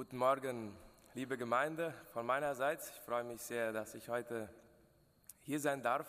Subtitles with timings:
[0.00, 0.74] Guten Morgen,
[1.12, 2.88] liebe Gemeinde, von meinerseits.
[2.88, 4.48] Ich freue mich sehr, dass ich heute
[5.42, 6.06] hier sein darf.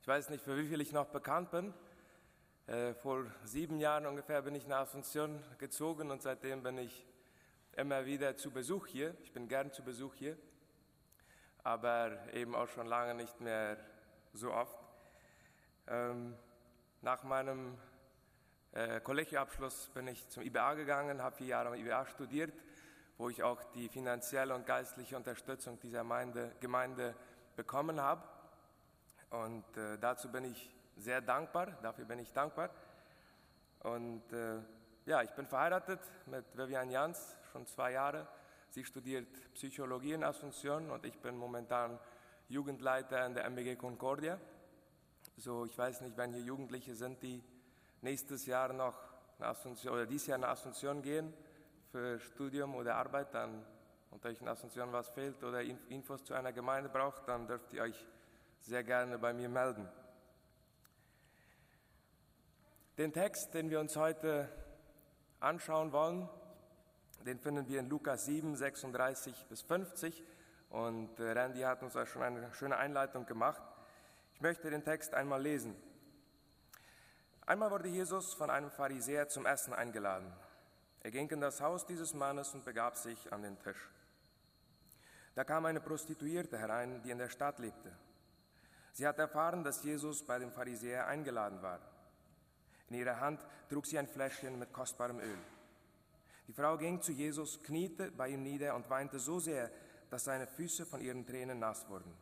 [0.00, 1.74] Ich weiß nicht, für wie viel ich noch bekannt bin.
[2.68, 7.04] Äh, vor sieben Jahren ungefähr bin ich nach Asunción gezogen und seitdem bin ich
[7.72, 9.16] immer wieder zu Besuch hier.
[9.24, 10.38] Ich bin gern zu Besuch hier,
[11.64, 13.76] aber eben auch schon lange nicht mehr
[14.34, 14.78] so oft.
[15.88, 16.36] Ähm,
[17.02, 17.76] nach meinem
[18.70, 22.52] äh, Kollegiabschluss bin ich zum IBA gegangen, habe vier Jahre am IBA studiert,
[23.18, 27.14] wo ich auch die finanzielle und geistliche Unterstützung dieser Gemeinde, Gemeinde
[27.56, 28.22] bekommen habe.
[29.30, 32.70] Und äh, dazu bin ich sehr dankbar, dafür bin ich dankbar.
[33.80, 34.58] Und äh,
[35.06, 38.26] ja, ich bin verheiratet mit Vivian Jans, schon zwei Jahre.
[38.70, 41.98] Sie studiert Psychologie in Asunción und ich bin momentan
[42.48, 44.38] Jugendleiter in der MBG Concordia.
[45.36, 47.42] So, ich weiß nicht, wenn hier Jugendliche sind, die
[48.02, 48.98] nächstes Jahr noch
[49.38, 51.32] nach Asunción, oder dieses Jahr nach Asunción gehen
[51.96, 53.64] für Studium oder Arbeit, dann
[54.10, 57.84] und euch in Asunción was fehlt oder Infos zu einer Gemeinde braucht, dann dürft ihr
[57.84, 58.06] euch
[58.60, 59.88] sehr gerne bei mir melden.
[62.98, 64.46] Den Text, den wir uns heute
[65.40, 66.28] anschauen wollen,
[67.24, 70.22] den finden wir in Lukas 7, 36 bis 50
[70.68, 73.62] und äh, Randy hat uns auch schon eine schöne Einleitung gemacht.
[74.34, 75.74] Ich möchte den Text einmal lesen.
[77.46, 80.30] Einmal wurde Jesus von einem Pharisäer zum Essen eingeladen.
[81.06, 83.92] Er ging in das Haus dieses Mannes und begab sich an den Tisch.
[85.36, 87.96] Da kam eine Prostituierte herein, die in der Stadt lebte.
[88.90, 91.78] Sie hat erfahren, dass Jesus bei dem Pharisäer eingeladen war.
[92.88, 95.38] In ihrer Hand trug sie ein Fläschchen mit kostbarem Öl.
[96.48, 99.70] Die Frau ging zu Jesus, kniete bei ihm nieder und weinte so sehr,
[100.10, 102.12] dass seine Füße von ihren Tränen nass wurden.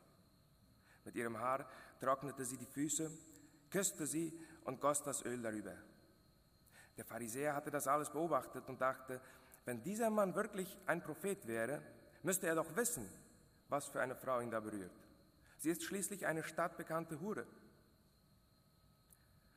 [1.07, 1.67] Mit ihrem Haar
[2.01, 3.11] trocknete sie die Füße,
[3.71, 5.75] küsste sie und goss das Öl darüber.
[6.97, 9.21] Der Pharisäer hatte das alles beobachtet und dachte,
[9.65, 11.83] wenn dieser Mann wirklich ein Prophet wäre,
[12.23, 13.09] müsste er doch wissen,
[13.69, 14.93] was für eine Frau ihn da berührt.
[15.59, 17.47] Sie ist schließlich eine stadtbekannte Hure.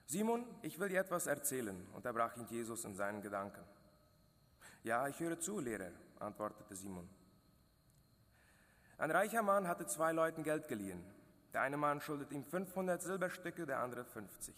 [0.05, 3.61] Simon, ich will dir etwas erzählen, unterbrach ihn Jesus in seinen Gedanken.
[4.83, 7.09] Ja, ich höre zu, Lehrer, antwortete Simon.
[8.97, 11.03] Ein reicher Mann hatte zwei Leuten Geld geliehen.
[11.53, 14.55] Der eine Mann schuldet ihm 500 Silberstücke, der andere 50.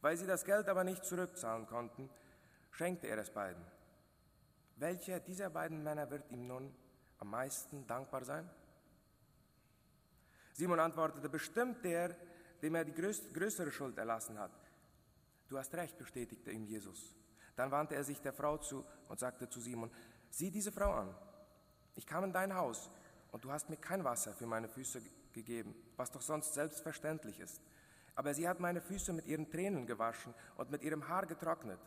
[0.00, 2.08] Weil sie das Geld aber nicht zurückzahlen konnten,
[2.70, 3.64] schenkte er es beiden.
[4.76, 6.74] Welcher dieser beiden Männer wird ihm nun
[7.18, 8.48] am meisten dankbar sein?
[10.54, 12.16] Simon antwortete, bestimmt der,
[12.62, 14.52] dem er die größere Schuld erlassen hat.
[15.48, 17.14] Du hast recht, bestätigte ihm Jesus.
[17.56, 19.90] Dann wandte er sich der Frau zu und sagte zu Simon,
[20.30, 21.14] sieh diese Frau an.
[21.94, 22.90] Ich kam in dein Haus
[23.32, 27.60] und du hast mir kein Wasser für meine Füße gegeben, was doch sonst selbstverständlich ist.
[28.20, 31.80] Aber sie hat meine Füße mit ihren Tränen gewaschen und mit ihrem Haar getrocknet.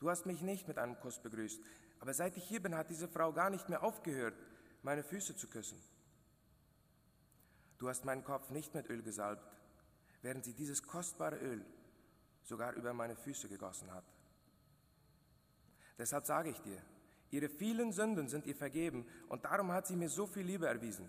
[0.00, 1.60] Du hast mich nicht mit einem Kuss begrüßt,
[2.00, 4.34] aber seit ich hier bin, hat diese Frau gar nicht mehr aufgehört,
[4.82, 5.80] meine Füße zu küssen.
[7.78, 9.48] Du hast meinen Kopf nicht mit Öl gesalbt,
[10.20, 11.64] während sie dieses kostbare Öl
[12.42, 14.04] sogar über meine Füße gegossen hat.
[15.96, 16.82] Deshalb sage ich dir,
[17.30, 21.08] ihre vielen Sünden sind ihr vergeben und darum hat sie mir so viel Liebe erwiesen.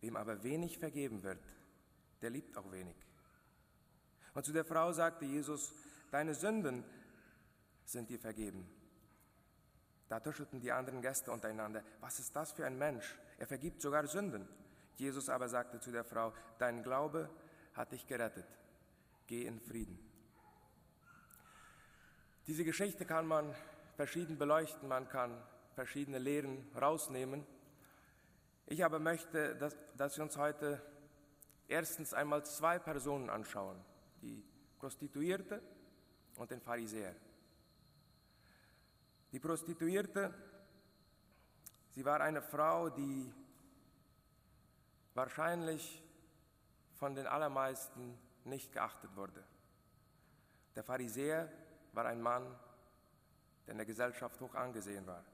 [0.00, 1.38] Wem aber wenig vergeben wird,
[2.22, 2.96] der liebt auch wenig.
[4.34, 5.72] Und zu der Frau sagte Jesus,
[6.10, 6.84] deine Sünden
[7.84, 8.68] sind dir vergeben.
[10.08, 13.16] Da tuschelten die anderen Gäste untereinander, was ist das für ein Mensch?
[13.38, 14.48] Er vergibt sogar Sünden.
[14.96, 17.30] Jesus aber sagte zu der Frau, dein Glaube
[17.74, 18.46] hat dich gerettet.
[19.26, 19.98] Geh in Frieden.
[22.46, 23.54] Diese Geschichte kann man
[23.96, 25.42] verschieden beleuchten, man kann
[25.74, 27.46] verschiedene Lehren rausnehmen.
[28.66, 30.80] Ich aber möchte, dass, dass wir uns heute
[31.74, 33.76] erstens einmal zwei Personen anschauen,
[34.22, 34.44] die
[34.78, 35.60] Prostituierte
[36.36, 37.16] und den Pharisäer.
[39.32, 40.32] Die Prostituierte,
[41.90, 43.32] sie war eine Frau, die
[45.14, 46.00] wahrscheinlich
[46.94, 49.42] von den allermeisten nicht geachtet wurde.
[50.76, 51.50] Der Pharisäer
[51.92, 52.44] war ein Mann,
[53.66, 55.24] der in der Gesellschaft hoch angesehen war.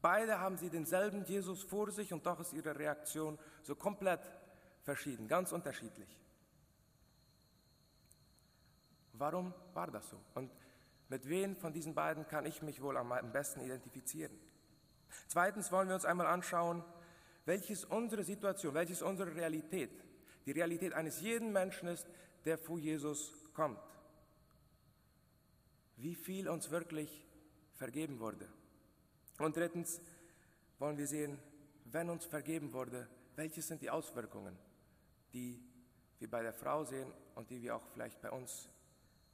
[0.00, 4.41] Beide haben sie denselben Jesus vor sich und doch ist ihre Reaktion so komplett
[4.82, 6.18] verschieden, ganz unterschiedlich.
[9.12, 10.20] Warum war das so?
[10.34, 10.50] Und
[11.08, 14.32] mit wem von diesen beiden kann ich mich wohl am besten identifizieren?
[15.28, 16.82] Zweitens wollen wir uns einmal anschauen,
[17.44, 19.90] welches unsere Situation, welches unsere Realität,
[20.46, 22.06] die Realität eines jeden Menschen ist,
[22.44, 23.78] der vor Jesus kommt.
[25.96, 27.24] Wie viel uns wirklich
[27.74, 28.48] vergeben wurde.
[29.38, 30.00] Und drittens
[30.78, 31.38] wollen wir sehen,
[31.84, 34.56] wenn uns vergeben wurde, welche sind die Auswirkungen,
[35.32, 35.62] die
[36.18, 38.68] wir bei der Frau sehen und die wir auch vielleicht bei uns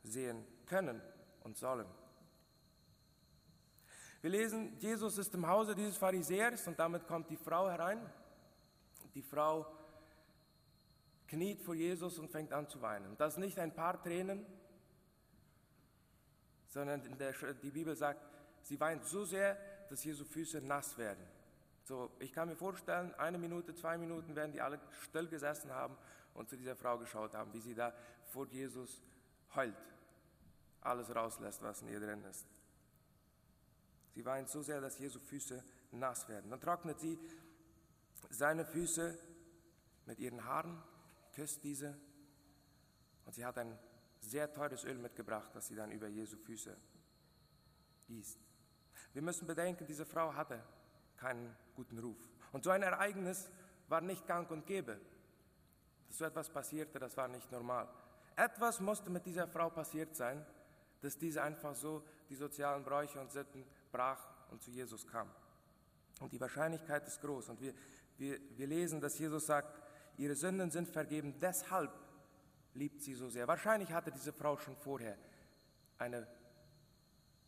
[0.03, 1.03] sehen können
[1.43, 1.87] und sollen.
[4.21, 8.01] Wir lesen, Jesus ist im Hause dieses Pharisäers und damit kommt die Frau herein.
[9.15, 9.67] Die Frau
[11.29, 13.17] kniet vor Jesus und fängt an zu weinen.
[13.17, 14.45] Das nicht ein paar Tränen,
[16.69, 18.21] sondern der, die Bibel sagt,
[18.63, 19.57] sie weint so sehr,
[19.89, 21.25] dass Jesu Füße nass werden.
[21.89, 25.97] So, ich kann mir vorstellen, eine Minute, zwei Minuten werden die alle still gesessen haben
[26.35, 27.95] und zu dieser Frau geschaut haben, wie sie da
[28.27, 29.01] vor Jesus
[29.55, 29.75] heult,
[30.83, 32.47] alles rauslässt, was in ihr drin ist.
[34.11, 36.51] Sie weint so sehr, dass Jesu Füße nass werden.
[36.51, 37.19] Dann trocknet sie
[38.29, 39.19] seine Füße
[40.05, 40.83] mit ihren Haaren,
[41.33, 41.99] küsst diese
[43.25, 43.79] und sie hat ein
[44.21, 46.77] sehr teures Öl mitgebracht, das sie dann über Jesu Füße
[48.09, 48.39] gießt.
[49.15, 50.63] Wir müssen bedenken, diese Frau hatte
[51.19, 52.17] keinen guten Ruf.
[52.53, 53.51] Und so ein Ereignis
[53.89, 55.01] war nicht gang und gäbe.
[56.07, 57.89] Dass so etwas passierte, das war nicht normal.
[58.37, 60.45] Etwas musste mit dieser Frau passiert sein,
[61.01, 65.31] dass diese einfach so die sozialen Bräuche und Sitten brach und zu Jesus kam.
[66.21, 67.51] Und die Wahrscheinlichkeit ist groß.
[67.51, 67.75] Und wir,
[68.17, 69.81] wir, wir lesen, dass Jesus sagt,
[70.17, 71.93] ihre Sünden sind vergeben, deshalb
[72.75, 73.47] liebt sie so sehr.
[73.47, 75.17] Wahrscheinlich hatte diese Frau schon vorher
[75.99, 76.27] eine,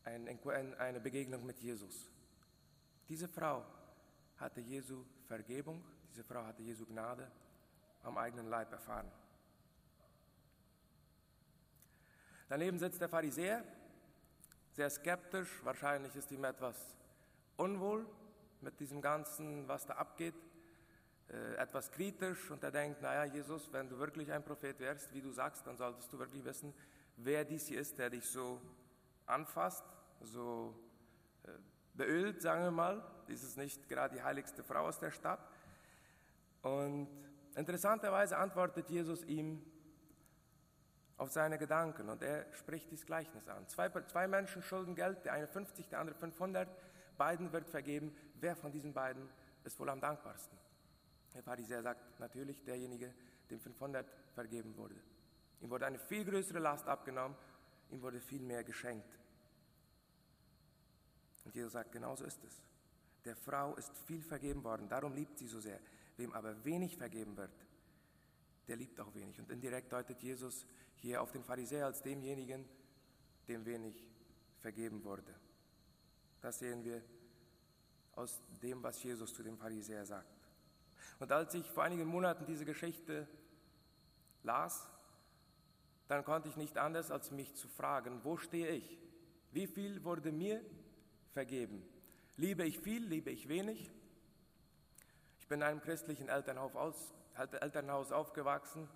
[0.05, 2.11] eine, Begegnung mit Jesus.
[3.11, 3.67] Diese Frau
[4.37, 7.29] hatte Jesu Vergebung, diese Frau hatte Jesu Gnade
[8.05, 9.11] am eigenen Leib erfahren.
[12.49, 13.65] Daneben sitzt der Pharisäer,
[14.71, 16.77] sehr skeptisch, wahrscheinlich ist ihm etwas
[17.57, 18.07] unwohl
[18.61, 20.37] mit diesem Ganzen, was da abgeht,
[21.31, 25.21] äh, etwas kritisch und er denkt, naja Jesus, wenn du wirklich ein Prophet wärst, wie
[25.21, 26.73] du sagst, dann solltest du wirklich wissen,
[27.17, 28.63] wer dies hier ist, der dich so
[29.27, 29.85] anfasst,
[30.21, 30.79] so
[31.43, 31.51] äh,
[31.95, 33.03] beölt, sagen wir mal.
[33.29, 35.41] Ist nicht gerade die heiligste Frau aus der Stadt.
[36.63, 37.09] Und
[37.55, 39.63] interessanterweise antwortet Jesus ihm
[41.17, 43.69] auf seine Gedanken und er spricht dieses Gleichnis an.
[43.69, 46.69] Zwei, zwei Menschen schulden Geld, der eine 50, der andere 500,
[47.19, 48.17] beiden wird vergeben.
[48.37, 49.29] Wer von diesen beiden
[49.65, 50.59] ist wohl am dankbarsten?
[51.35, 53.13] Der Pharisäer sagt natürlich derjenige,
[53.51, 54.97] dem 500 vergeben wurde.
[55.61, 57.37] Ihm wurde eine viel größere Last abgenommen,
[57.91, 59.20] ihm wurde viel mehr geschenkt.
[61.51, 62.63] Und Jesus sagt, genauso ist es.
[63.25, 65.81] Der Frau ist viel vergeben worden, darum liebt sie so sehr.
[66.17, 67.51] Wem aber wenig vergeben wird,
[68.69, 69.37] der liebt auch wenig.
[69.41, 70.65] Und indirekt deutet Jesus
[70.95, 72.65] hier auf den Pharisäer als demjenigen,
[73.49, 74.07] dem wenig
[74.61, 75.35] vergeben wurde.
[76.41, 77.03] Das sehen wir
[78.15, 80.47] aus dem, was Jesus zu dem Pharisäer sagt.
[81.19, 83.27] Und als ich vor einigen Monaten diese Geschichte
[84.45, 84.89] las,
[86.07, 89.01] dann konnte ich nicht anders, als mich zu fragen, wo stehe ich?
[89.51, 90.65] Wie viel wurde mir
[91.33, 91.83] vergeben?
[92.37, 93.91] Liebe ich viel, liebe ich wenig?
[95.39, 97.15] Ich bin in einem christlichen Elternhaus, aus,
[97.61, 98.89] Elternhaus aufgewachsen.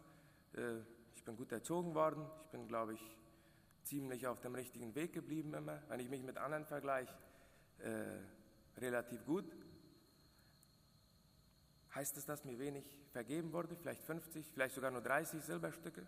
[0.54, 0.78] Äh,
[1.14, 2.26] ich bin gut erzogen worden.
[2.44, 3.16] Ich bin, glaube ich,
[3.82, 5.82] ziemlich auf dem richtigen Weg geblieben immer.
[5.88, 7.14] Wenn ich mich mit anderen vergleiche,
[7.78, 9.44] äh, relativ gut.
[11.94, 16.06] Heißt es, dass mir wenig vergeben wurde, vielleicht 50, vielleicht sogar nur 30 Silberstücke?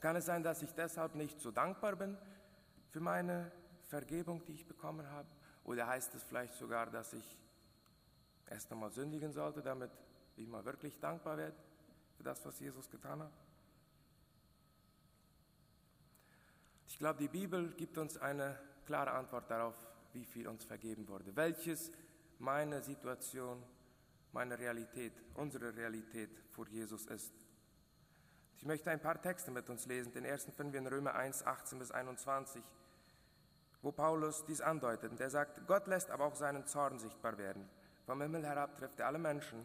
[0.00, 2.16] Kann es sein, dass ich deshalb nicht so dankbar bin
[2.90, 3.50] für meine
[3.88, 5.28] Vergebung, die ich bekommen habe?
[5.64, 7.38] Oder heißt es vielleicht sogar, dass ich
[8.48, 9.90] erst einmal sündigen sollte, damit
[10.36, 11.56] ich mal wirklich dankbar werde
[12.16, 13.32] für das, was Jesus getan hat?
[16.86, 19.74] Ich glaube, die Bibel gibt uns eine klare Antwort darauf,
[20.12, 21.36] wie viel uns vergeben wurde.
[21.36, 21.92] Welches
[22.38, 23.62] meine Situation,
[24.32, 27.32] meine Realität, unsere Realität vor Jesus ist.
[28.56, 30.12] Ich möchte ein paar Texte mit uns lesen.
[30.12, 32.62] Den ersten finden wir in Römer 1, 18 bis 21,
[33.82, 35.10] wo Paulus dies andeutet.
[35.10, 37.68] Und er sagt, Gott lässt aber auch seinen Zorn sichtbar werden.
[38.06, 39.64] Vom Himmel herab trifft er alle Menschen,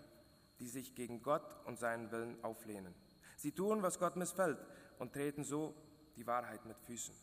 [0.59, 2.93] die sich gegen Gott und seinen Willen auflehnen.
[3.37, 4.59] Sie tun, was Gott missfällt
[4.99, 5.73] und treten so
[6.15, 7.15] die Wahrheit mit Füßen.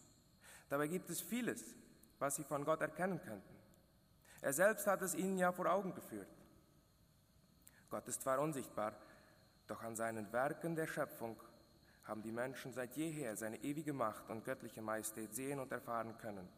[0.68, 1.74] Dabei gibt es vieles,
[2.18, 3.56] was sie von Gott erkennen könnten.
[4.40, 6.28] Er selbst hat es ihnen ja vor Augen geführt.
[7.90, 8.94] Gott ist zwar unsichtbar,
[9.66, 11.40] doch an seinen Werken der Schöpfung
[12.04, 16.48] haben die Menschen seit jeher seine ewige Macht und göttliche Majestät sehen und erfahren können.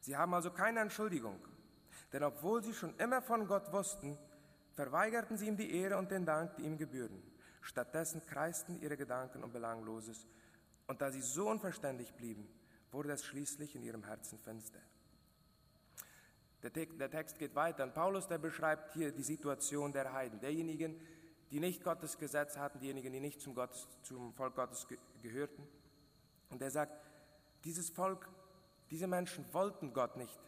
[0.00, 1.40] Sie haben also keine Entschuldigung,
[2.12, 4.16] denn obwohl sie schon immer von Gott wussten,
[4.74, 7.22] verweigerten sie ihm die Ehre und den Dank, die ihm gebühren.
[7.60, 10.26] Stattdessen kreisten ihre Gedanken um Belangloses
[10.86, 12.48] und da sie so unverständlich blieben,
[12.92, 14.80] wurde es schließlich in ihrem Herzen finster.
[16.62, 21.00] Der, Text geht weiter und Paulus, der beschreibt hier die Situation der Heiden, derjenigen,
[21.50, 24.86] die nicht Gottes Gesetz hatten, diejenigen, die nicht zum, Gottes, zum Volk Gottes
[25.22, 25.66] gehörten.
[26.50, 26.92] Und er sagt,
[27.64, 28.28] dieses Volk,
[28.90, 30.38] diese Menschen wollten Gott nicht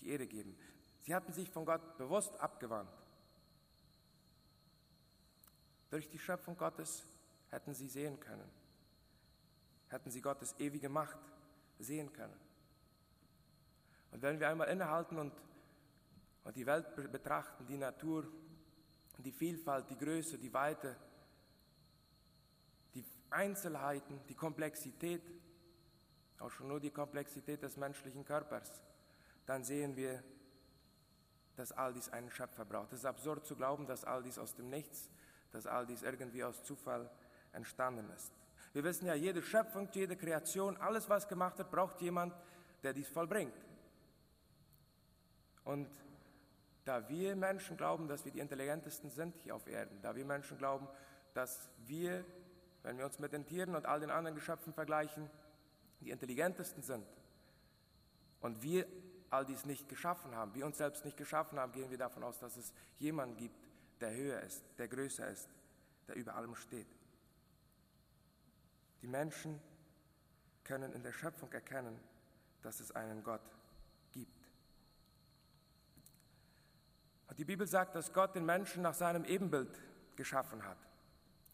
[0.00, 0.56] die Ehre geben.
[1.00, 2.90] Sie hatten sich von Gott bewusst abgewandt.
[5.90, 7.06] Durch die Schöpfung Gottes
[7.50, 8.50] hätten sie sehen können,
[9.88, 11.18] hätten sie Gottes ewige Macht
[11.78, 12.38] sehen können.
[14.10, 15.32] Und wenn wir einmal innehalten und,
[16.44, 18.26] und die Welt betrachten, die Natur,
[19.18, 20.96] die Vielfalt, die Größe, die Weite,
[22.94, 25.22] die Einzelheiten, die Komplexität,
[26.40, 28.82] auch schon nur die Komplexität des menschlichen Körpers,
[29.46, 30.22] dann sehen wir,
[31.56, 32.92] dass all dies einen Schöpfer braucht.
[32.92, 35.10] Es ist absurd zu glauben, dass all dies aus dem Nichts,
[35.50, 37.10] dass all dies irgendwie aus Zufall
[37.52, 38.32] entstanden ist.
[38.72, 42.34] Wir wissen ja, jede Schöpfung, jede Kreation, alles, was gemacht wird, braucht jemand,
[42.82, 43.54] der dies vollbringt.
[45.64, 45.88] Und
[46.84, 50.56] da wir Menschen glauben, dass wir die intelligentesten sind hier auf Erden, da wir Menschen
[50.58, 50.88] glauben,
[51.34, 52.24] dass wir,
[52.82, 55.28] wenn wir uns mit den Tieren und all den anderen Geschöpfen vergleichen,
[56.00, 57.06] die intelligentesten sind
[58.40, 58.86] und wir
[59.30, 62.38] all dies nicht geschaffen haben, wir uns selbst nicht geschaffen haben, gehen wir davon aus,
[62.38, 63.68] dass es jemanden gibt,
[64.00, 65.48] der höher ist, der größer ist,
[66.06, 66.86] der über allem steht.
[69.02, 69.60] Die Menschen
[70.64, 71.98] können in der Schöpfung erkennen,
[72.62, 73.40] dass es einen Gott
[74.12, 74.48] gibt.
[77.28, 79.80] Und die Bibel sagt, dass Gott den Menschen nach seinem Ebenbild
[80.16, 80.78] geschaffen hat.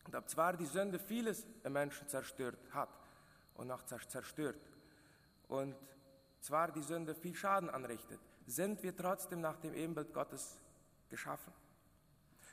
[0.04, 3.03] Und ob zwar die Sünde vieles im Menschen zerstört hat
[3.54, 4.60] und noch zerstört
[5.48, 5.76] und
[6.40, 10.60] zwar die Sünde viel Schaden anrichtet, sind wir trotzdem nach dem Ebenbild Gottes
[11.08, 11.52] geschaffen.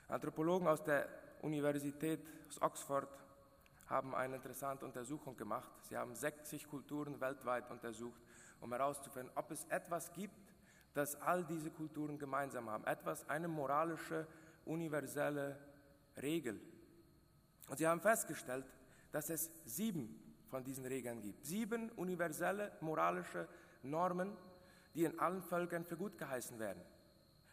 [0.08, 1.08] Anthropologen aus der
[1.41, 3.10] Universität aus Oxford
[3.88, 5.72] haben eine interessante Untersuchung gemacht.
[5.81, 8.22] Sie haben 60 Kulturen weltweit untersucht,
[8.62, 10.53] um herauszufinden, ob es etwas gibt,
[10.93, 12.86] das all diese Kulturen gemeinsam haben.
[12.86, 14.27] Etwas, eine moralische,
[14.65, 15.58] universelle
[16.22, 16.62] Regel.
[17.67, 18.65] Und sie haben festgestellt,
[19.12, 21.46] dass es sieben von diesen Regeln gibt.
[21.46, 23.48] Sieben universelle moralische
[23.84, 24.38] Normen,
[24.93, 26.84] die in allen Völkern für gut geheißen werden.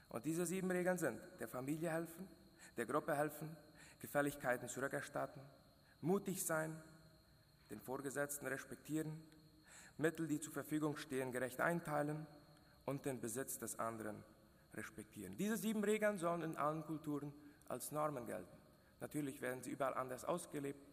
[0.08, 2.28] Und diese sieben Regeln sind der Familie helfen,
[2.76, 3.56] der Gruppe helfen,
[4.00, 5.40] Gefälligkeiten zurückerstatten,
[6.00, 6.76] mutig sein,
[7.70, 9.22] den Vorgesetzten respektieren,
[9.96, 12.26] Mittel, die zur Verfügung stehen, gerecht einteilen
[12.84, 14.24] und den Besitz des anderen
[14.74, 15.36] respektieren.
[15.36, 17.32] Diese sieben Regeln sollen in allen Kulturen
[17.68, 18.56] als Normen gelten.
[19.00, 20.88] Natürlich werden sie überall anders ausgelebt,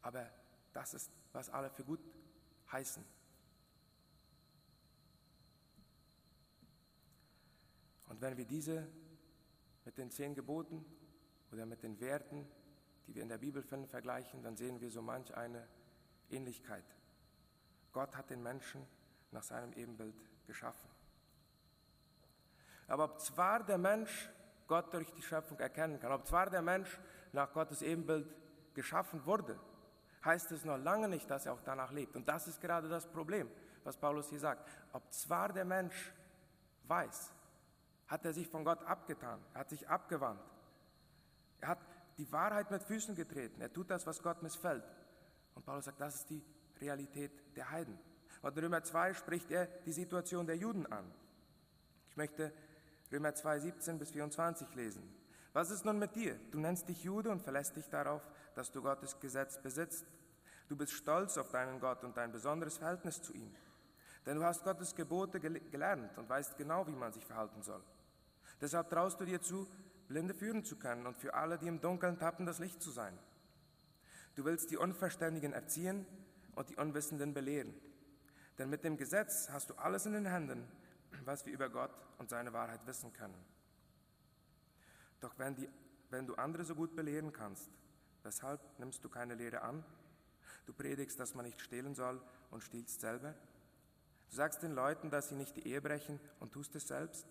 [0.00, 0.30] aber
[0.78, 2.00] das ist, was alle für gut
[2.70, 3.04] heißen.
[8.06, 8.86] Und wenn wir diese
[9.84, 10.84] mit den zehn Geboten
[11.50, 12.46] oder mit den Werten
[13.08, 15.66] die wir in der Bibel finden, vergleichen, dann sehen wir so manch eine
[16.28, 16.84] Ähnlichkeit.
[17.90, 18.86] Gott hat den Menschen
[19.30, 20.14] nach seinem Ebenbild
[20.46, 20.90] geschaffen.
[22.86, 24.28] Aber ob zwar der Mensch
[24.66, 27.00] Gott durch die Schöpfung erkennen kann, ob zwar der Mensch
[27.32, 28.28] nach Gottes Ebenbild
[28.74, 29.58] geschaffen wurde,
[30.24, 32.16] heißt es noch lange nicht, dass er auch danach lebt.
[32.16, 33.50] Und das ist gerade das Problem,
[33.84, 34.68] was Paulus hier sagt.
[34.92, 36.12] Ob zwar der Mensch
[36.84, 37.32] weiß,
[38.08, 40.40] hat er sich von Gott abgetan, er hat sich abgewandt.
[41.60, 41.78] Er hat
[42.16, 43.60] die Wahrheit mit Füßen getreten.
[43.60, 44.84] Er tut das, was Gott missfällt.
[45.54, 46.44] Und Paulus sagt, das ist die
[46.80, 47.98] Realität der Heiden.
[48.42, 51.04] Und in Römer 2 spricht er die Situation der Juden an.
[52.10, 52.52] Ich möchte
[53.10, 55.02] Römer 2, 17 bis 24 lesen.
[55.52, 56.38] Was ist nun mit dir?
[56.50, 58.22] Du nennst dich Jude und verlässt dich darauf,
[58.58, 60.04] dass du Gottes Gesetz besitzt.
[60.68, 63.54] Du bist stolz auf deinen Gott und dein besonderes Verhältnis zu ihm.
[64.26, 67.80] Denn du hast Gottes Gebote gelernt und weißt genau, wie man sich verhalten soll.
[68.60, 69.68] Deshalb traust du dir zu,
[70.08, 73.16] Blinde führen zu können und für alle, die im Dunkeln tappen, das Licht zu sein.
[74.34, 76.04] Du willst die Unverständigen erziehen
[76.56, 77.72] und die Unwissenden belehren.
[78.58, 80.66] Denn mit dem Gesetz hast du alles in den Händen,
[81.24, 83.38] was wir über Gott und seine Wahrheit wissen können.
[85.20, 85.68] Doch wenn, die,
[86.10, 87.70] wenn du andere so gut belehren kannst,
[88.22, 89.84] weshalb nimmst du keine Lehre an?
[90.66, 92.20] Du predigst, dass man nicht stehlen soll
[92.50, 93.34] und stiehlst selber?
[94.30, 97.26] Du sagst den Leuten, dass sie nicht die Ehe brechen und tust es selbst?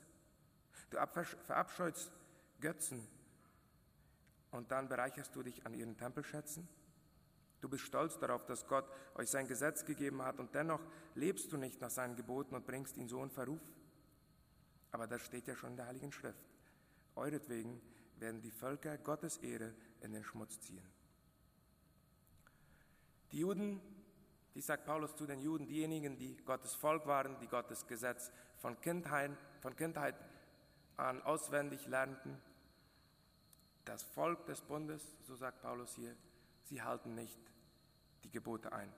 [0.90, 0.98] Du
[1.46, 2.12] verabscheust
[2.60, 3.08] Götzen
[4.52, 6.68] und dann bereicherst du dich an ihren Tempelschätzen?
[7.60, 10.82] Du bist stolz darauf, dass Gott euch sein Gesetz gegeben hat und dennoch
[11.16, 13.62] lebst du nicht nach seinen Geboten und bringst ihn so in Verruf?
[14.92, 16.46] Aber das steht ja schon in der Heiligen Schrift.
[17.16, 17.82] Euretwegen
[18.20, 20.86] werden die Völker Gottes Ehre in den Schmutz ziehen.
[23.32, 23.82] Die Juden,
[24.56, 28.80] die sagt Paulus zu den Juden, diejenigen, die Gottes Volk waren, die Gottes Gesetz von
[28.82, 30.16] Kindheit, von Kindheit
[30.96, 32.42] an auswendig lernten,
[33.86, 36.16] das Volk des Bundes, so sagt Paulus hier,
[36.64, 37.40] sie halten nicht
[38.24, 38.92] die Gebote ein.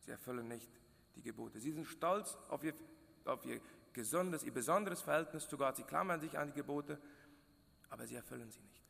[0.00, 0.70] Sie erfüllen nicht
[1.16, 1.60] die Gebote.
[1.60, 2.74] Sie sind stolz auf ihr,
[3.24, 3.60] auf ihr
[3.92, 5.76] gesundes, ihr besonderes Verhältnis zu Gott.
[5.76, 7.00] Sie klammern sich an die Gebote,
[7.88, 8.83] aber sie erfüllen sie nicht.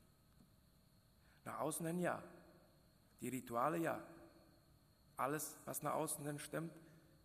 [1.45, 2.23] Nach außen hin ja,
[3.21, 4.01] die Rituale ja,
[5.17, 6.73] alles, was nach außen hin stimmt,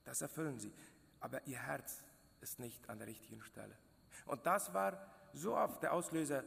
[0.04, 0.74] das erfüllen sie.
[1.20, 2.04] Aber ihr Herz
[2.42, 3.76] ist nicht an der richtigen Stelle.
[4.26, 4.98] Und das war
[5.34, 6.44] so oft der Auslöser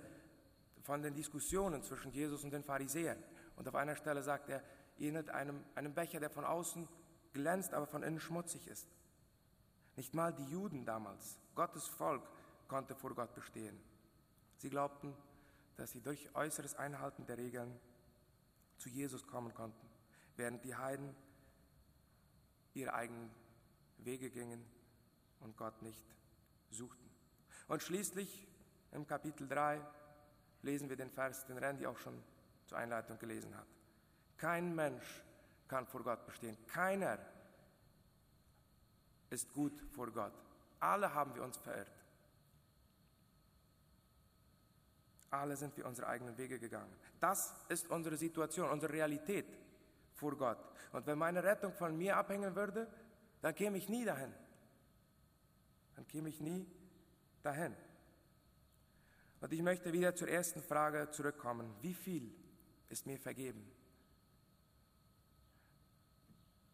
[0.83, 3.23] von den Diskussionen zwischen Jesus und den Pharisäern.
[3.57, 4.63] Und auf einer Stelle sagt er,
[4.99, 6.89] ähnelt einem, einem Becher, der von außen
[7.33, 8.89] glänzt, aber von innen schmutzig ist.
[9.97, 12.23] Nicht mal die Juden damals, Gottes Volk,
[12.67, 13.79] konnte vor Gott bestehen.
[14.57, 15.15] Sie glaubten,
[15.83, 17.77] dass sie durch äußeres Einhalten der Regeln
[18.79, 19.85] zu Jesus kommen konnten,
[20.37, 21.13] während die Heiden
[22.73, 23.33] ihre eigenen
[23.99, 24.65] Wege gingen
[25.41, 26.05] und Gott nicht
[26.71, 27.11] suchten.
[27.67, 28.47] Und schließlich
[28.93, 29.85] im Kapitel 3
[30.63, 32.23] lesen wir den Vers, den Randy auch schon
[32.67, 33.67] zur Einleitung gelesen hat.
[34.37, 35.25] Kein Mensch
[35.67, 36.57] kann vor Gott bestehen.
[36.69, 37.19] Keiner
[39.31, 40.45] ist gut vor Gott.
[40.79, 42.02] Alle haben wir uns verirrt.
[45.33, 46.95] Alle sind wir unsere eigenen Wege gegangen.
[47.19, 49.47] Das ist unsere Situation, unsere Realität
[50.13, 50.59] vor Gott.
[50.93, 52.87] Und wenn meine Rettung von mir abhängen würde,
[53.41, 54.33] dann käme ich nie dahin.
[55.97, 56.67] Dann käme ich nie
[57.43, 57.75] dahin.
[59.41, 61.75] Und ich möchte wieder zur ersten Frage zurückkommen.
[61.81, 62.35] Wie viel
[62.91, 63.67] ist mir vergeben?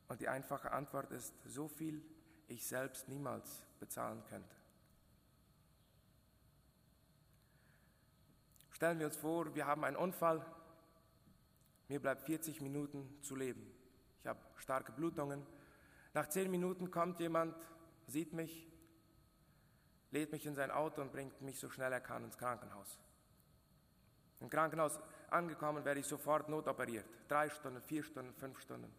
[0.08, 2.04] Und die einfache Antwort ist, so viel
[2.48, 4.57] ich selbst niemals bezahlen könnte.
[8.78, 10.40] Stellen wir uns vor, wir haben einen Unfall,
[11.88, 13.60] mir bleibt 40 Minuten zu leben.
[14.20, 15.44] Ich habe starke Blutungen.
[16.14, 17.56] Nach 10 Minuten kommt jemand,
[18.06, 18.70] sieht mich,
[20.12, 23.00] lädt mich in sein Auto und bringt mich so schnell er kann ins Krankenhaus.
[24.38, 27.06] Im Krankenhaus angekommen werde ich sofort notoperiert.
[27.26, 28.94] Drei Stunden, vier Stunden, fünf Stunden.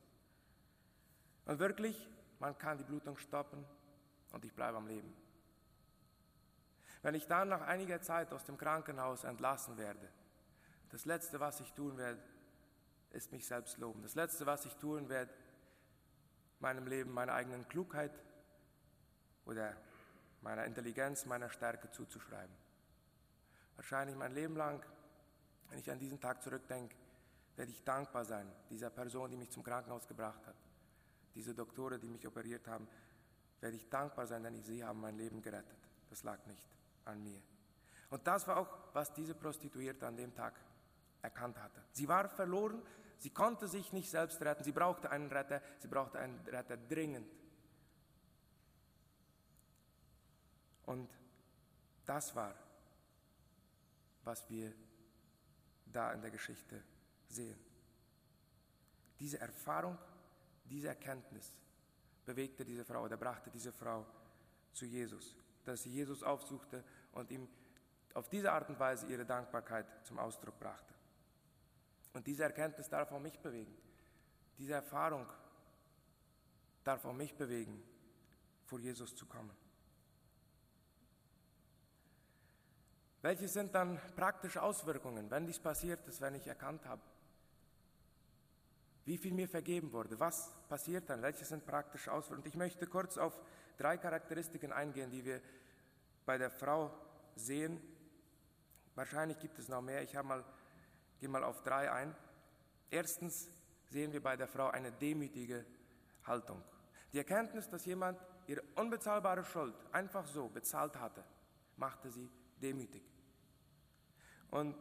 [1.45, 2.09] Und wirklich,
[2.39, 3.63] man kann die Blutung stoppen
[4.33, 5.15] und ich bleibe am Leben.
[7.01, 10.09] Wenn ich dann nach einiger Zeit aus dem Krankenhaus entlassen werde,
[10.89, 12.21] das Letzte, was ich tun werde,
[13.11, 14.01] ist mich selbst loben.
[14.01, 15.31] Das Letzte, was ich tun werde,
[16.59, 18.11] meinem Leben meiner eigenen Klugheit
[19.45, 19.75] oder
[20.41, 22.55] meiner Intelligenz, meiner Stärke zuzuschreiben.
[23.75, 24.83] Wahrscheinlich mein Leben lang,
[25.69, 26.95] wenn ich an diesen Tag zurückdenke,
[27.55, 30.55] werde ich dankbar sein dieser Person, die mich zum Krankenhaus gebracht hat
[31.35, 32.87] diese Doktoren, die mich operiert haben,
[33.61, 35.77] werde ich dankbar sein, denn sie haben mein Leben gerettet.
[36.09, 36.67] Das lag nicht
[37.05, 37.41] an mir.
[38.09, 40.53] Und das war auch, was diese Prostituierte an dem Tag
[41.21, 41.81] erkannt hatte.
[41.91, 42.81] Sie war verloren,
[43.17, 47.29] sie konnte sich nicht selbst retten, sie brauchte einen Retter, sie brauchte einen Retter dringend.
[50.85, 51.09] Und
[52.05, 52.55] das war,
[54.23, 54.73] was wir
[55.85, 56.83] da in der Geschichte
[57.27, 57.59] sehen.
[59.19, 59.97] Diese Erfahrung
[60.69, 61.53] diese Erkenntnis
[62.25, 64.05] bewegte diese Frau oder brachte diese Frau
[64.71, 65.35] zu Jesus,
[65.69, 67.47] dass sie Jesus aufsuchte und ihm
[68.15, 70.93] auf diese Art und Weise ihre Dankbarkeit zum Ausdruck brachte.
[72.13, 73.75] Und diese Erkenntnis darf auch mich bewegen.
[74.57, 75.27] Diese Erfahrung
[76.83, 77.81] darf auch mich bewegen,
[78.65, 79.55] vor Jesus zu kommen.
[83.21, 87.01] Welche sind dann praktische Auswirkungen, wenn dies passiert ist, wenn ich erkannt habe,
[89.05, 92.47] wie viel mir vergeben wurde, was passiert dann, welche sind praktische Auswirkungen.
[92.47, 93.39] Ich möchte kurz auf
[93.77, 95.41] drei Charakteristiken eingehen, die wir
[96.25, 96.93] bei der Frau
[97.35, 97.81] sehen.
[98.95, 100.43] Wahrscheinlich gibt es noch mehr, ich mal,
[101.19, 102.15] gehe mal auf drei ein.
[102.91, 103.49] Erstens
[103.89, 105.65] sehen wir bei der Frau eine demütige
[106.25, 106.61] Haltung.
[107.13, 111.23] Die Erkenntnis, dass jemand ihre unbezahlbare Schuld einfach so bezahlt hatte,
[111.77, 112.29] machte sie
[112.61, 113.03] demütig.
[114.51, 114.75] Und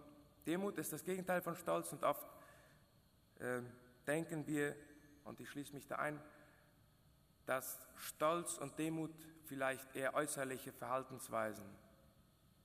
[0.46, 2.26] Demut ist das Gegenteil von Stolz und oft
[3.38, 3.60] äh,
[4.08, 4.74] denken wir,
[5.24, 6.20] und ich schließe mich da ein,
[7.44, 9.10] dass Stolz und Demut
[9.44, 11.66] vielleicht eher äußerliche Verhaltensweisen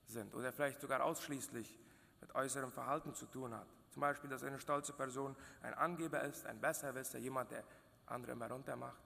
[0.08, 1.80] sind oder vielleicht sogar ausschließlich
[2.22, 3.68] mit äußerem Verhalten zu tun hat.
[3.92, 7.64] Zum Beispiel, dass eine stolze Person ein Angeber ist, ein Besserwisser, jemand, der
[8.06, 9.02] andere immer runtermacht.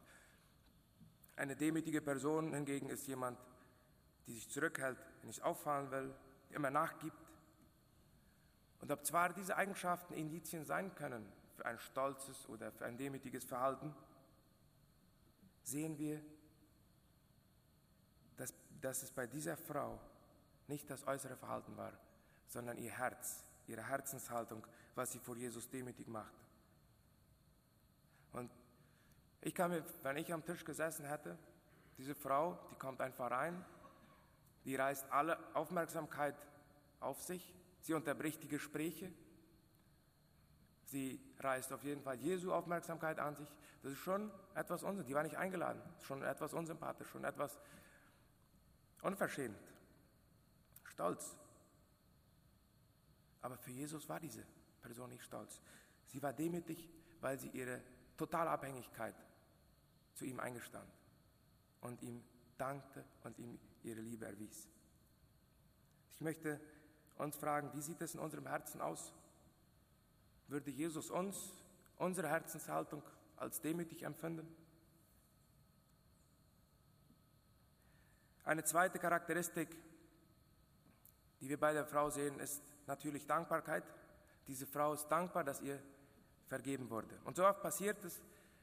[1.35, 3.39] Eine demütige Person hingegen ist jemand,
[4.25, 6.15] die sich zurückhält, nicht auffallen will,
[6.49, 7.17] immer nachgibt.
[8.81, 13.43] Und ob zwar diese Eigenschaften Indizien sein können für ein stolzes oder für ein demütiges
[13.43, 13.93] Verhalten,
[15.63, 16.21] sehen wir,
[18.37, 19.99] dass, dass es bei dieser Frau
[20.67, 21.93] nicht das äußere Verhalten war,
[22.47, 26.33] sondern ihr Herz, ihre Herzenshaltung, was sie vor Jesus demütig macht.
[28.33, 28.51] Und
[29.41, 31.37] ich kann mir, wenn ich am Tisch gesessen hätte,
[31.97, 33.65] diese Frau, die kommt einfach rein,
[34.63, 36.35] die reißt alle Aufmerksamkeit
[36.99, 39.11] auf sich, sie unterbricht die Gespräche,
[40.87, 43.53] Sie reißt auf jeden Fall Jesu Aufmerksamkeit an sich.
[43.83, 45.07] Das ist schon etwas unsympathisch.
[45.07, 45.81] Die war nicht eingeladen.
[46.01, 47.59] Schon etwas unsympathisch, schon etwas
[49.01, 49.59] unverschämt,
[50.85, 51.35] stolz.
[53.41, 54.43] Aber für Jesus war diese
[54.81, 55.61] Person nicht stolz.
[56.05, 57.81] Sie war demütig, weil sie ihre
[58.15, 59.15] totale Abhängigkeit
[60.13, 60.89] zu ihm eingestand
[61.81, 62.23] und ihm
[62.57, 64.67] dankte und ihm ihre Liebe erwies.
[66.15, 66.59] Ich möchte
[67.17, 69.13] uns fragen, wie sieht es in unserem Herzen aus?
[70.47, 71.53] Würde Jesus uns,
[71.97, 73.03] unsere Herzenshaltung
[73.35, 74.47] als demütig empfinden?
[78.45, 79.67] Eine zweite Charakteristik,
[81.41, 83.83] die wir bei der Frau sehen, ist natürlich Dankbarkeit.
[84.47, 85.81] Diese Frau ist dankbar, dass ihr
[86.47, 87.19] vergeben wurde.
[87.25, 88.21] Und so oft passiert es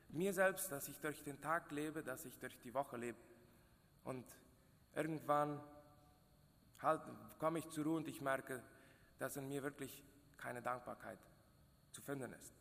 [0.08, 3.18] mir selbst, dass ich durch den Tag lebe, dass ich durch die Woche lebe.
[4.04, 4.24] Und
[4.94, 5.60] irgendwann
[6.80, 7.02] halt,
[7.38, 8.62] komme ich zur Ruhe und ich merke,
[9.18, 10.02] dass in mir wirklich
[10.38, 11.18] keine Dankbarkeit
[11.94, 12.52] zu finden ist.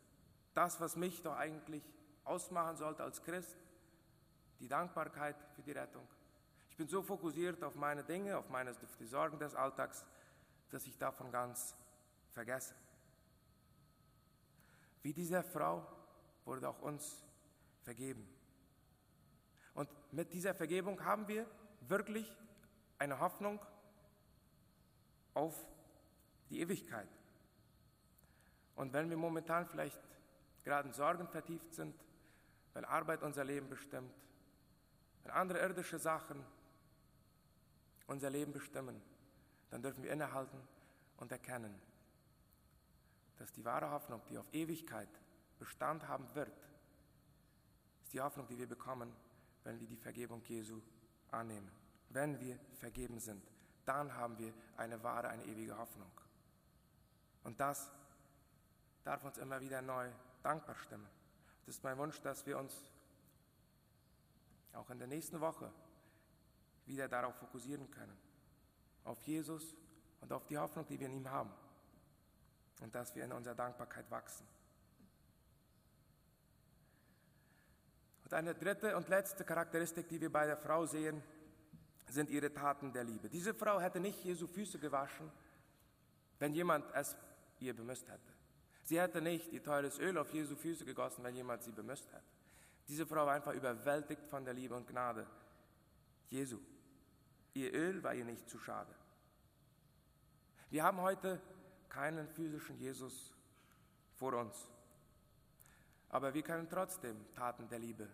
[0.54, 1.82] Das, was mich doch eigentlich
[2.24, 3.56] ausmachen sollte als Christ,
[4.60, 6.06] die Dankbarkeit für die Rettung.
[6.70, 10.04] Ich bin so fokussiert auf meine Dinge, auf meine auf die Sorgen des Alltags,
[10.70, 11.76] dass ich davon ganz
[12.32, 12.74] vergesse.
[15.02, 15.86] Wie diese Frau
[16.44, 17.22] wurde auch uns
[17.82, 18.26] vergeben.
[19.74, 21.46] Und mit dieser Vergebung haben wir
[21.82, 22.34] wirklich
[22.98, 23.60] eine Hoffnung
[25.34, 25.54] auf
[26.48, 27.08] die Ewigkeit.
[28.76, 30.00] Und wenn wir momentan vielleicht
[30.64, 31.94] gerade in Sorgen vertieft sind,
[32.72, 34.12] wenn Arbeit unser Leben bestimmt,
[35.22, 36.44] wenn andere irdische Sachen
[38.06, 39.00] unser Leben bestimmen,
[39.70, 40.58] dann dürfen wir innehalten
[41.18, 41.74] und erkennen,
[43.38, 45.08] dass die wahre Hoffnung, die auf Ewigkeit
[45.58, 46.52] Bestand haben wird,
[48.02, 49.12] ist die Hoffnung, die wir bekommen,
[49.62, 50.80] wenn wir die Vergebung Jesu
[51.30, 51.70] annehmen.
[52.10, 53.42] Wenn wir vergeben sind,
[53.84, 56.10] dann haben wir eine wahre, eine ewige Hoffnung.
[57.42, 57.90] Und das
[59.04, 60.10] darf uns immer wieder neu
[60.42, 61.08] dankbar stimmen.
[61.66, 62.74] Das ist mein Wunsch, dass wir uns
[64.72, 65.70] auch in der nächsten Woche
[66.86, 68.16] wieder darauf fokussieren können.
[69.04, 69.74] Auf Jesus
[70.20, 71.52] und auf die Hoffnung, die wir in ihm haben.
[72.80, 74.46] Und dass wir in unserer Dankbarkeit wachsen.
[78.24, 81.22] Und eine dritte und letzte Charakteristik, die wir bei der Frau sehen,
[82.08, 83.28] sind ihre Taten der Liebe.
[83.28, 85.30] Diese Frau hätte nicht Jesu Füße gewaschen,
[86.38, 87.16] wenn jemand es
[87.60, 88.33] ihr bemüßt hätte.
[88.84, 92.22] Sie hätte nicht ihr teures Öl auf Jesu Füße gegossen, wenn jemand sie bemüßt hätte.
[92.86, 95.26] Diese Frau war einfach überwältigt von der Liebe und Gnade
[96.28, 96.58] Jesu.
[97.54, 98.94] Ihr Öl war ihr nicht zu schade.
[100.68, 101.40] Wir haben heute
[101.88, 103.32] keinen physischen Jesus
[104.16, 104.68] vor uns.
[106.10, 108.08] Aber wir können trotzdem Taten der Liebe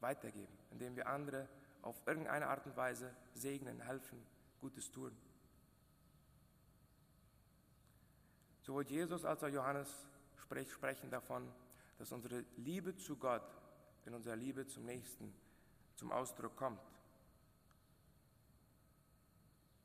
[0.00, 1.48] weitergeben, indem wir andere
[1.82, 4.26] auf irgendeine Art und Weise segnen, helfen,
[4.60, 5.16] Gutes tun.
[8.62, 10.06] Sowohl Jesus als auch Johannes
[10.70, 11.52] sprechen davon,
[11.98, 13.56] dass unsere Liebe zu Gott
[14.04, 15.34] in unserer Liebe zum Nächsten
[15.96, 16.80] zum Ausdruck kommt.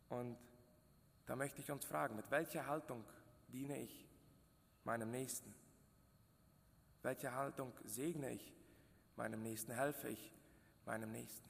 [0.10, 0.38] Und
[1.26, 3.06] da möchte ich uns fragen, mit welcher Haltung
[3.48, 4.08] diene ich
[4.84, 5.54] meinem Nächsten?
[7.02, 8.54] Welche Haltung segne ich
[9.16, 10.34] meinem Nächsten, helfe ich
[10.86, 11.50] meinem Nächsten?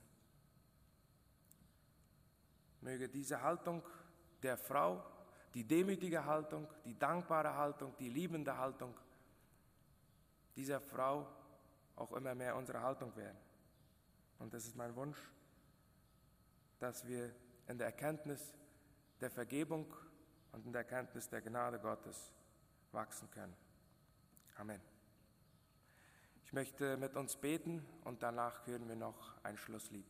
[2.81, 3.83] Möge diese Haltung
[4.43, 5.03] der Frau,
[5.53, 8.95] die demütige Haltung, die dankbare Haltung, die liebende Haltung
[10.55, 11.27] dieser Frau
[11.95, 13.37] auch immer mehr unsere Haltung werden.
[14.39, 15.19] Und das ist mein Wunsch,
[16.79, 17.33] dass wir
[17.67, 18.53] in der Erkenntnis
[19.19, 19.93] der Vergebung
[20.51, 22.31] und in der Erkenntnis der Gnade Gottes
[22.91, 23.55] wachsen können.
[24.57, 24.81] Amen.
[26.43, 30.05] Ich möchte mit uns beten und danach hören wir noch ein Schlusslied.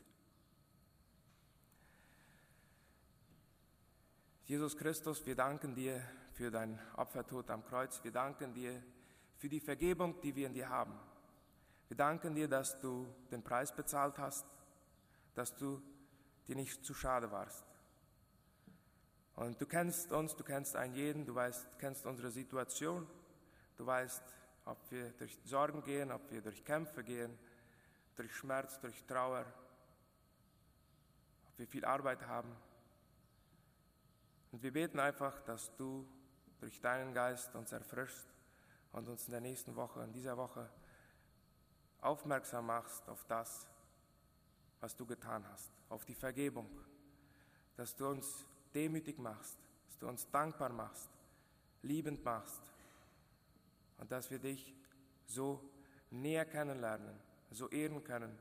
[4.46, 6.02] Jesus Christus, wir danken dir
[6.34, 8.04] für dein Opfertod am Kreuz.
[8.04, 8.82] Wir danken dir
[9.38, 11.00] für die Vergebung, die wir in dir haben.
[11.88, 14.46] Wir danken dir, dass du den Preis bezahlt hast,
[15.36, 15.82] dass du
[16.48, 17.64] dir nicht zu schade warst.
[19.36, 23.08] Und du kennst uns, du kennst einen jeden, du weißt, kennst unsere Situation,
[23.78, 24.24] du weißt,
[24.66, 27.38] ob wir durch Sorgen gehen, ob wir durch Kämpfe gehen,
[28.16, 29.46] durch Schmerz, durch Trauer,
[31.48, 32.56] ob wir viel Arbeit haben.
[34.52, 36.06] Und wir beten einfach, dass du
[36.60, 38.28] durch deinen Geist uns erfrischst
[38.92, 40.70] und uns in der nächsten Woche, in dieser Woche
[42.02, 43.68] aufmerksam machst auf das,
[44.80, 46.70] was du getan hast, auf die Vergebung,
[47.76, 51.10] dass du uns demütig machst, dass du uns dankbar machst,
[51.84, 52.62] liebend machst
[53.98, 54.76] und dass wir dich
[55.26, 55.62] so
[56.10, 57.18] näher kennenlernen,
[57.52, 58.38] so ehren können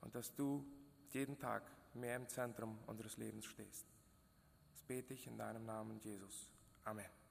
[0.00, 0.64] und dass du
[1.10, 1.62] jeden Tag
[1.94, 3.91] mehr im Zentrum unseres Lebens stehst.
[4.82, 6.50] Das bete ich in deinem Namen, Jesus.
[6.84, 7.21] Amen.